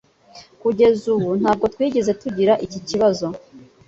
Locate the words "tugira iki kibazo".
2.21-3.25